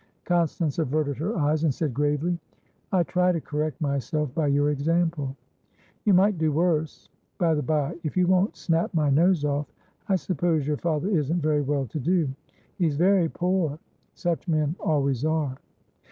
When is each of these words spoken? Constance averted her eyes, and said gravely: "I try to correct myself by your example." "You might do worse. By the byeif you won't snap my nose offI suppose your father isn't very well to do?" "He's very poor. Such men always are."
Constance 0.25 0.79
averted 0.79 1.17
her 1.17 1.37
eyes, 1.37 1.63
and 1.63 1.71
said 1.71 1.93
gravely: 1.93 2.39
"I 2.91 3.03
try 3.03 3.31
to 3.31 3.39
correct 3.39 3.79
myself 3.79 4.33
by 4.33 4.47
your 4.47 4.71
example." 4.71 5.37
"You 6.05 6.15
might 6.15 6.39
do 6.39 6.51
worse. 6.51 7.11
By 7.37 7.53
the 7.53 7.61
byeif 7.61 8.15
you 8.15 8.25
won't 8.25 8.57
snap 8.57 8.91
my 8.95 9.11
nose 9.11 9.43
offI 9.45 10.17
suppose 10.17 10.65
your 10.65 10.77
father 10.77 11.07
isn't 11.09 11.43
very 11.43 11.61
well 11.61 11.85
to 11.85 11.99
do?" 11.99 12.29
"He's 12.79 12.95
very 12.97 13.29
poor. 13.29 13.77
Such 14.15 14.47
men 14.47 14.75
always 14.79 15.23
are." 15.23 15.57